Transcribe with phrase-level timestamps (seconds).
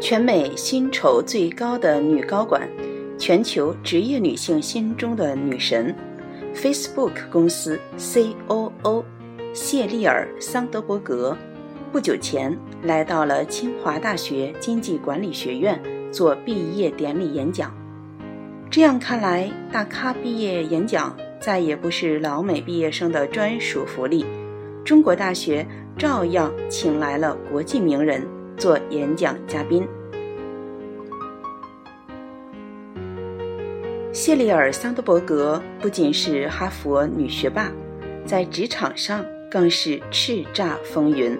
[0.00, 2.68] 全美薪酬最高的女高管，
[3.18, 5.92] 全球职业女性心中的女神
[6.54, 9.04] ，Facebook 公司 C.O.O.
[9.52, 11.36] 谢丽尔·桑德伯格，
[11.90, 15.80] 不久前来到了清华大学经济管理学院
[16.12, 17.74] 做毕业典礼演讲。
[18.70, 24.24] 这样看来，大咖毕业演讲再也不是老美毕业生的专属福利，
[24.84, 25.66] 中国大学
[25.98, 28.24] 照样请来了国际名人。
[28.58, 29.86] 做演讲嘉宾，
[34.12, 37.70] 谢丽尔·桑德伯格不仅是哈佛女学霸，
[38.26, 41.38] 在职场上更是叱咤风云。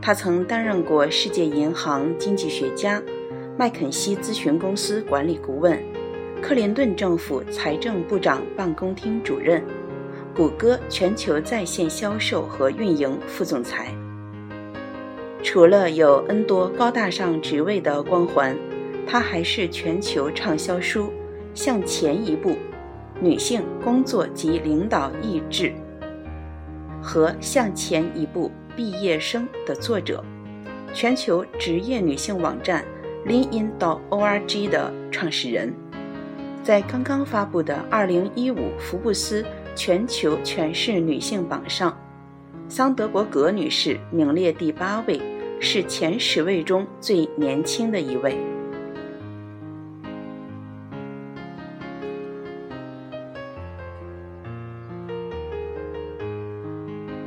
[0.00, 3.02] 她曾担任过世界银行经济学家、
[3.58, 5.78] 麦肯锡咨询公司管理顾问、
[6.40, 9.62] 克林顿政府财政部长办公厅主任、
[10.34, 13.94] 谷歌全球在线销售和运营副总裁。
[15.42, 18.56] 除了有 N 多高大上职位的光环，
[19.06, 21.04] 她还是全球畅销书
[21.54, 22.56] 《向前一步：
[23.20, 25.68] 女性工作及领导意志》
[27.00, 30.24] 和《向前一步：毕业生》的作者，
[30.92, 32.84] 全球职业女性网站
[33.26, 35.72] LinkedIn.org 的创始人。
[36.62, 39.44] 在刚刚发布的2015福布斯
[39.76, 41.96] 全球全势女性榜上，
[42.68, 45.20] 桑德伯格女士名列第八位。
[45.58, 48.36] 是前十位中最年轻的一位。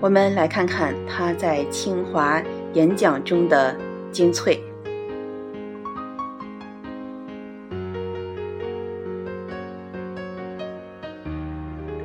[0.00, 3.76] 我们来看看她在清华演讲中的
[4.10, 4.58] 精粹：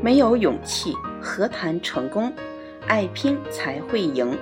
[0.01, 2.31] 没有勇气，何谈成功？
[2.87, 4.37] 爱拼才会赢。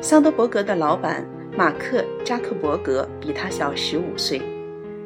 [0.00, 1.26] 桑德伯格的老板
[1.56, 4.40] 马克·扎克伯格比他小十五岁。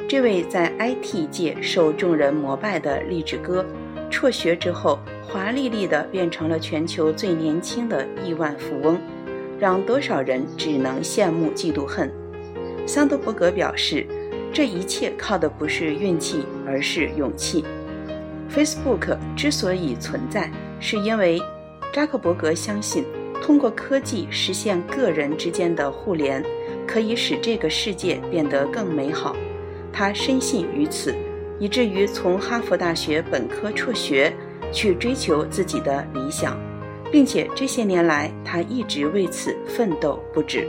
[0.08, 3.64] 这位在 IT 界受众人膜拜的励志哥，
[4.10, 8.98] 辍学之后华丽丽的变成了全球最年轻的亿万富翁，
[9.58, 12.10] 让多少人只能羡慕嫉妒恨。
[12.86, 14.04] 桑德伯格表示，
[14.52, 17.64] 这一切靠的不是运气，而是勇气。
[18.54, 20.50] Facebook 之所以存在，
[20.80, 21.40] 是因为
[21.92, 23.04] 扎克伯格相信。
[23.42, 26.44] 通过科技实现个人之间的互联，
[26.86, 29.34] 可以使这个世界变得更美好。
[29.92, 31.14] 他深信于此，
[31.58, 34.30] 以至于从哈佛大学本科辍学，
[34.70, 36.58] 去追求自己的理想，
[37.10, 40.68] 并且这些年来他一直为此奋斗不止。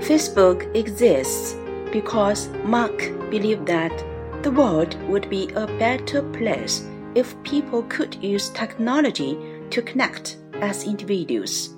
[0.00, 1.56] Facebook exists
[1.92, 2.96] because Mark
[3.30, 4.04] believed that
[4.42, 6.84] the world would be a better place.
[7.16, 9.38] if people could use technology
[9.70, 11.70] to connect as individuals.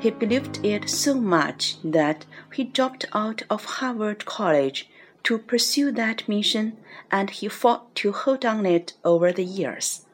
[0.00, 4.88] He believed it so much that he dropped out of Harvard College
[5.24, 6.76] to pursue that mission
[7.10, 10.04] and he fought to hold on it over the years.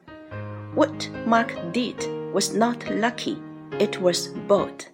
[0.75, 3.39] What Mark did was not lucky,
[3.81, 4.87] it was bold.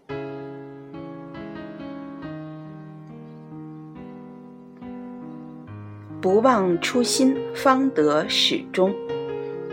[6.22, 8.94] 不忘初心，方得始终。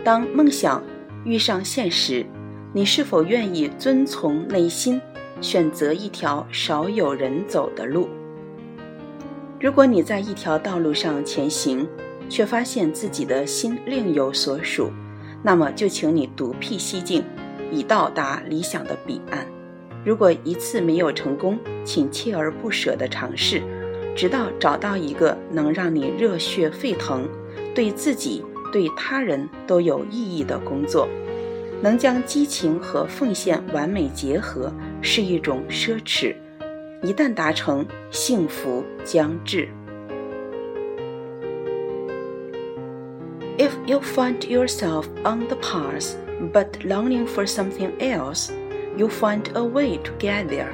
[0.02, 0.82] 当梦想
[1.24, 2.26] 遇上现实，
[2.72, 5.00] 你是否愿意遵从内心，
[5.40, 8.08] 选择一条少有人走的路？
[9.60, 11.86] 如果你在一条道路上前行，
[12.28, 14.90] 却发现自己的心另有所属，
[15.44, 17.22] 那么就请你独辟蹊径，
[17.70, 19.46] 以到达理想的彼岸。
[20.04, 23.62] 如果一次没有成功，请锲而不舍地尝试，
[24.15, 27.27] 直到找到一个能让你热血沸腾，
[27.73, 28.43] 对自己。
[28.71, 31.07] 对他人都有意义的工作，
[31.81, 34.69] 能将激情和奉献完美结合，
[35.01, 36.35] 是一种奢侈。
[37.01, 39.69] 一旦达成，幸福将至。
[43.57, 46.15] If you find yourself on the path
[46.51, 48.49] but longing for something else,
[48.97, 50.73] you find a way to get there.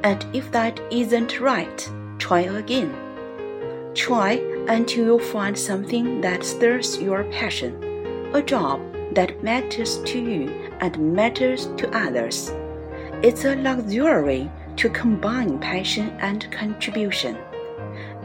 [0.00, 1.86] And if that isn't right,
[2.32, 2.90] try again.
[3.94, 7.74] Try until you find something that stirs your passion,
[8.32, 8.80] a job
[9.14, 10.50] that matters to you
[10.80, 12.52] and matters to others.
[13.22, 17.36] It's a luxury to combine passion and contribution.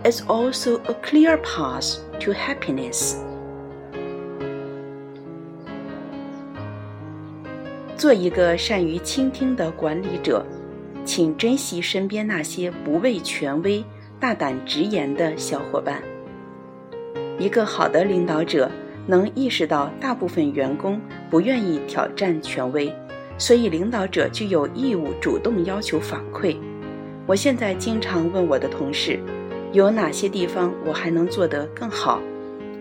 [0.04, 3.16] It's also a clear path to happiness.
[7.96, 10.46] 做一个善于倾听的管理者，
[11.06, 13.84] 请珍惜身边那些不畏权威、
[14.21, 16.03] 大胆直言的小伙伴。
[17.39, 18.71] 一个好的领导者
[19.07, 21.01] 能意识到，大部分员工
[21.31, 22.93] 不愿意挑战权威，
[23.39, 26.57] 所以领导者就有义务主动要求反馈。
[27.27, 29.21] 我现在经常问我的同事，
[29.73, 32.21] 有哪些地方我还能做得更好。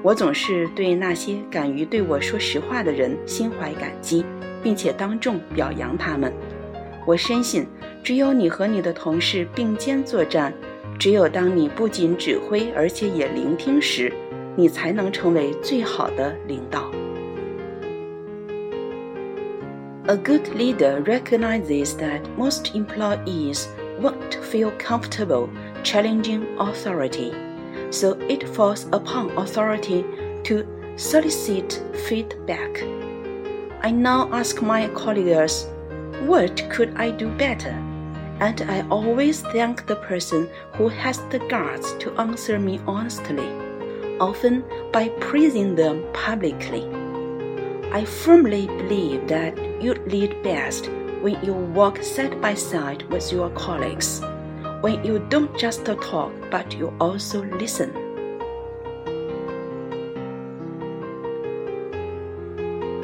[0.01, 4.25] 我总是对那些敢于对我说实话的人心怀感激，
[4.63, 6.33] 并且当众表扬他们。
[7.05, 7.67] 我深信，
[8.03, 10.53] 只有你和你的同事并肩作战，
[10.98, 14.12] 只有当你不仅指挥，而且也聆听时，
[14.54, 16.90] 你才能成为最好的领导。
[20.06, 23.66] A good leader recognizes that most employees
[24.00, 25.48] won't feel comfortable
[25.84, 27.32] challenging authority.
[27.90, 30.04] so it falls upon authority
[30.44, 30.66] to
[30.96, 32.82] solicit feedback.
[33.82, 35.66] I now ask my colleagues,
[36.26, 37.74] what could I do better?
[38.40, 43.48] And I always thank the person who has the guts to answer me honestly,
[44.18, 46.84] often by praising them publicly.
[47.92, 50.88] I firmly believe that you lead best
[51.20, 54.20] when you walk side by side with your colleagues
[54.82, 57.90] when you don't just talk but you also listen.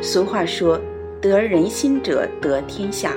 [0.02, 0.80] 俗话说：“
[1.20, 3.16] 得人心者得天下。”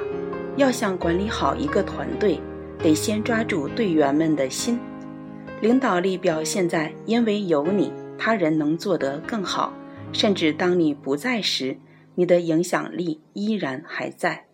[0.58, 2.40] 要想管理好一个团队，
[2.80, 4.80] 得先抓住队员们的心。
[5.62, 9.74] 领导力表现在因为有你，他人能做得更好，
[10.12, 11.78] 甚至当你不在时，
[12.16, 14.46] 你的影响力依然还在。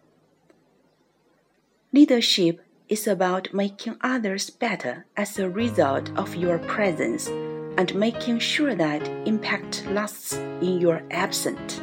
[1.94, 2.58] Leadership
[2.90, 7.30] is about making others better as a result of your presence
[7.78, 11.80] and making sure that impact lasts in your absence.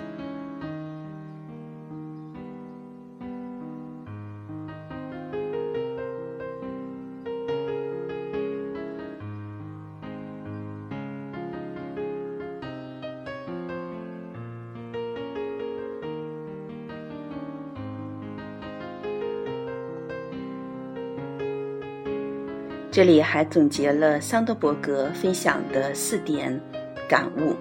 [22.91, 26.59] 这里还总结了桑德伯格分享的四点
[27.07, 27.53] 感悟：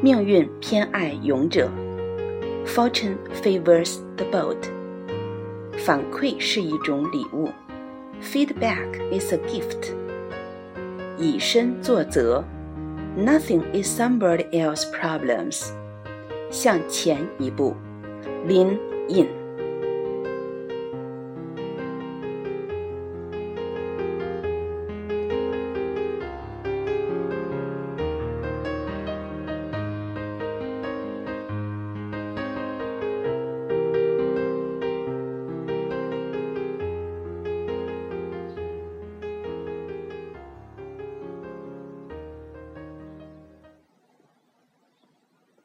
[0.00, 1.68] 命运偏爱勇者
[2.64, 4.56] ，Fortune favors the bold；
[5.76, 7.50] 反馈是一种礼物
[8.22, 9.92] ，Feedback is a gift；
[11.18, 12.44] 以身作则
[13.18, 15.72] ，Nothing is somebody else's problems；
[16.48, 17.74] 向前一步
[18.46, 19.43] ，Lean in。